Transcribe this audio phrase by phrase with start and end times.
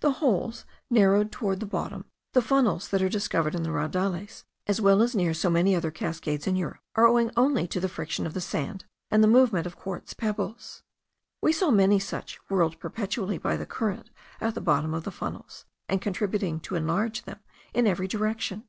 [0.00, 4.80] The holes narrowed toward the bottom, the funnels that are discovered in the raudales, as
[4.80, 8.26] well as near so many other cascades in Europe, are owing only to the friction
[8.26, 10.82] of the sand, and the movement of quartz pebbles.
[11.40, 14.10] We saw many such, whirled perpetually by the current
[14.40, 17.38] at the bottom of the funnels, and contributing to enlarge them
[17.72, 18.64] in every direction.